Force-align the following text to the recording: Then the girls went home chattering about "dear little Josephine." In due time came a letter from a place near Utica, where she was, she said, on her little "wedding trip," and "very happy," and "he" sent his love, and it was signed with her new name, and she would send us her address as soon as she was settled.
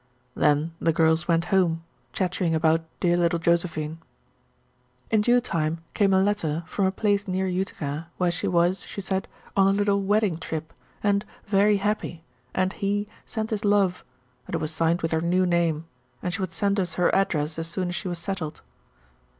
Then 0.33 0.71
the 0.79 0.91
girls 0.91 1.27
went 1.27 1.45
home 1.53 1.83
chattering 2.11 2.55
about 2.55 2.81
"dear 2.99 3.15
little 3.15 3.37
Josephine." 3.37 3.99
In 5.11 5.21
due 5.21 5.39
time 5.39 5.77
came 5.93 6.11
a 6.11 6.23
letter 6.23 6.63
from 6.65 6.85
a 6.87 6.91
place 6.91 7.27
near 7.27 7.45
Utica, 7.45 8.07
where 8.17 8.31
she 8.31 8.47
was, 8.47 8.81
she 8.81 8.99
said, 8.99 9.27
on 9.55 9.67
her 9.67 9.73
little 9.73 10.01
"wedding 10.01 10.39
trip," 10.39 10.73
and 11.03 11.23
"very 11.45 11.77
happy," 11.77 12.23
and 12.55 12.73
"he" 12.73 13.07
sent 13.27 13.51
his 13.51 13.63
love, 13.63 14.03
and 14.47 14.55
it 14.55 14.59
was 14.59 14.71
signed 14.71 15.03
with 15.03 15.11
her 15.11 15.21
new 15.21 15.45
name, 15.45 15.85
and 16.23 16.33
she 16.33 16.41
would 16.41 16.51
send 16.51 16.79
us 16.79 16.95
her 16.95 17.13
address 17.13 17.59
as 17.59 17.67
soon 17.67 17.89
as 17.89 17.95
she 17.95 18.07
was 18.07 18.17
settled. 18.17 18.63